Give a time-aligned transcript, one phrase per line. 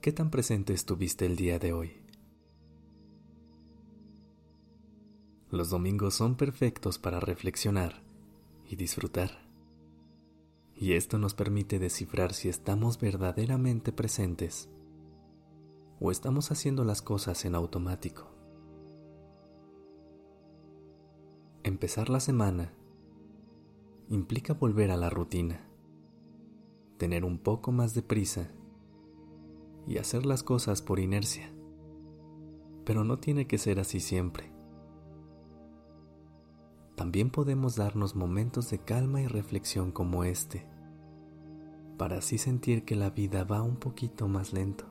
[0.00, 1.90] ¿Qué tan presente estuviste el día de hoy?
[5.50, 8.04] Los domingos son perfectos para reflexionar
[8.64, 9.42] y disfrutar.
[10.76, 14.70] Y esto nos permite descifrar si estamos verdaderamente presentes
[15.98, 18.30] o estamos haciendo las cosas en automático.
[21.64, 22.72] Empezar la semana
[24.08, 25.68] implica volver a la rutina,
[26.98, 28.52] tener un poco más de prisa
[29.88, 31.50] y hacer las cosas por inercia.
[32.84, 34.52] Pero no tiene que ser así siempre.
[36.94, 40.66] También podemos darnos momentos de calma y reflexión como este,
[41.96, 44.84] para así sentir que la vida va un poquito más lento.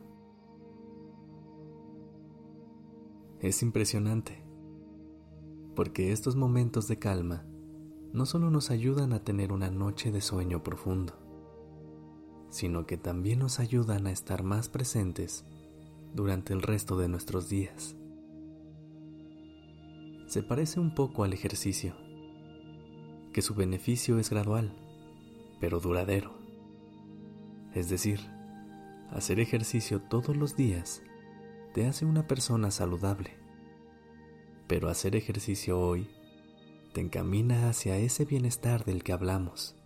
[3.40, 4.44] Es impresionante,
[5.76, 7.46] porque estos momentos de calma
[8.14, 11.14] no solo nos ayudan a tener una noche de sueño profundo,
[12.58, 15.46] sino que también nos ayudan a estar más presentes
[16.16, 17.96] durante el resto de nuestros días.
[20.26, 21.94] Se parece un poco al ejercicio,
[23.32, 24.76] que su beneficio es gradual,
[25.60, 26.36] pero duradero.
[27.76, 28.22] Es decir,
[29.12, 31.04] hacer ejercicio todos los días
[31.76, 33.38] te hace una persona saludable,
[34.66, 36.10] pero hacer ejercicio hoy
[36.96, 39.77] te encamina hacia ese bienestar del que hablamos.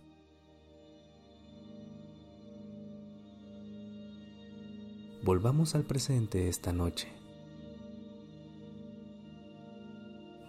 [5.24, 7.06] Volvamos al presente esta noche.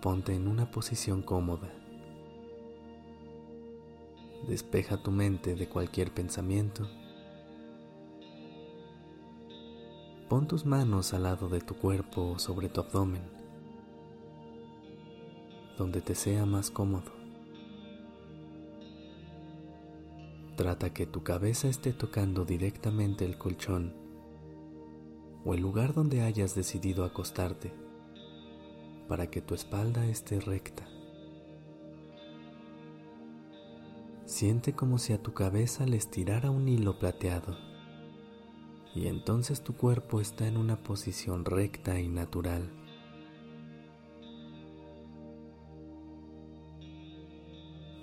[0.01, 1.71] Ponte en una posición cómoda.
[4.47, 6.89] Despeja tu mente de cualquier pensamiento.
[10.27, 13.21] Pon tus manos al lado de tu cuerpo o sobre tu abdomen,
[15.77, 17.11] donde te sea más cómodo.
[20.55, 24.02] Trata que tu cabeza esté tocando directamente el colchón
[25.45, 27.73] o el lugar donde hayas decidido acostarte
[29.07, 30.87] para que tu espalda esté recta.
[34.25, 37.55] Siente como si a tu cabeza le estirara un hilo plateado
[38.95, 42.71] y entonces tu cuerpo está en una posición recta y natural.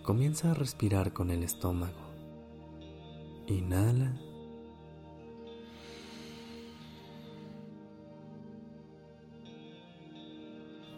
[0.03, 2.11] Comienza a respirar con el estómago.
[3.47, 4.21] Inhala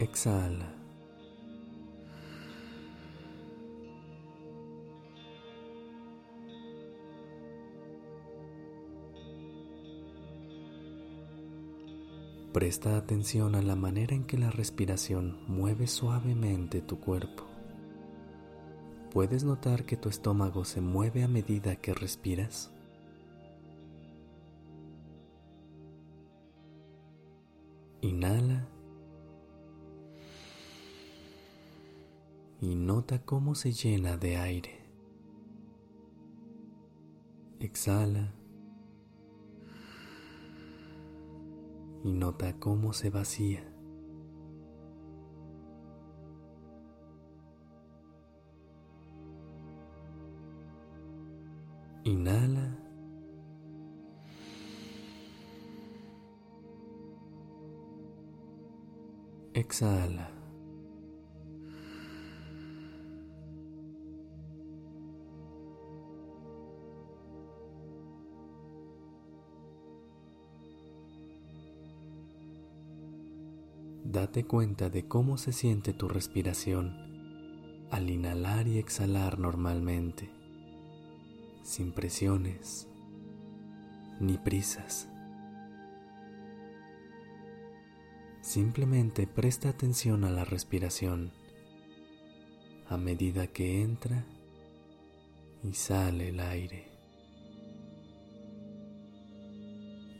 [0.02, 0.68] Exhala.
[12.52, 17.44] Presta atención a la manera en que la respiración mueve suavemente tu cuerpo.
[19.12, 22.72] ¿Puedes notar que tu estómago se mueve a medida que respiras?
[28.00, 28.71] Inhala
[32.62, 34.78] y nota cómo se llena de aire.
[37.58, 38.32] Exhala
[42.04, 43.68] y nota cómo se vacía.
[52.04, 52.78] Inhala.
[59.52, 60.41] Exhala.
[74.12, 80.28] Date cuenta de cómo se siente tu respiración al inhalar y exhalar normalmente,
[81.62, 82.88] sin presiones
[84.20, 85.08] ni prisas.
[88.42, 91.32] Simplemente presta atención a la respiración
[92.90, 94.26] a medida que entra
[95.64, 96.91] y sale el aire.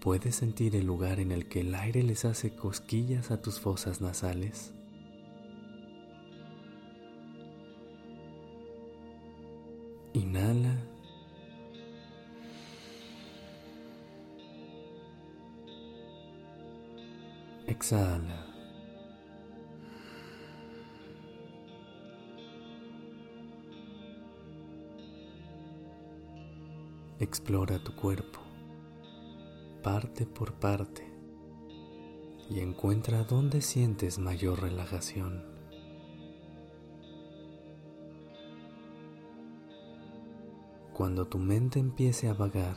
[0.03, 4.01] ¿Puedes sentir el lugar en el que el aire les hace cosquillas a tus fosas
[4.01, 4.75] nasales?
[10.13, 10.77] Inhala.
[17.69, 18.45] Exhala.
[27.21, 28.42] Explora tu cuerpo
[29.83, 31.13] parte por parte
[32.49, 35.45] y encuentra dónde sientes mayor relajación.
[40.93, 42.77] Cuando tu mente empiece a vagar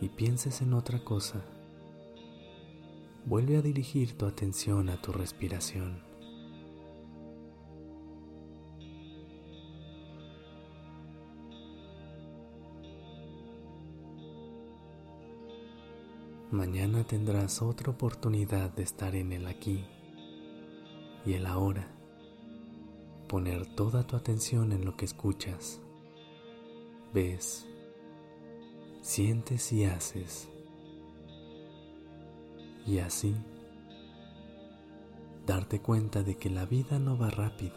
[0.00, 1.44] y pienses en otra cosa,
[3.24, 6.13] vuelve a dirigir tu atención a tu respiración.
[16.54, 19.84] Mañana tendrás otra oportunidad de estar en el aquí
[21.26, 21.88] y el ahora.
[23.26, 25.80] Poner toda tu atención en lo que escuchas,
[27.12, 27.66] ves,
[29.02, 30.48] sientes y haces.
[32.86, 33.34] Y así,
[35.44, 37.74] darte cuenta de que la vida no va rápido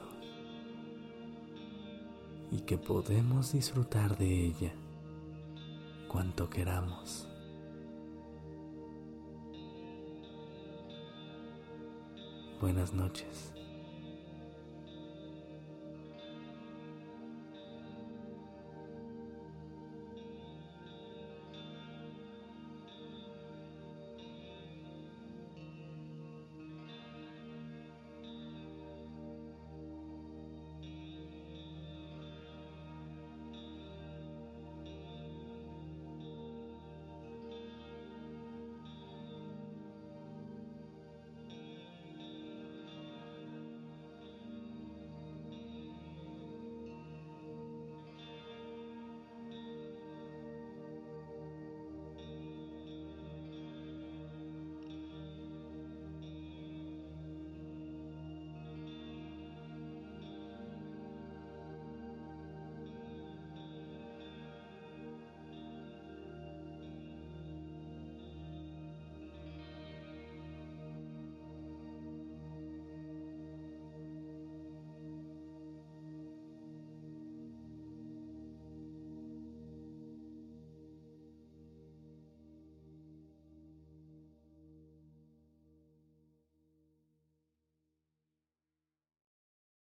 [2.52, 4.74] y que podemos disfrutar de ella
[6.08, 7.28] cuanto queramos.
[12.60, 13.54] Buenas noches.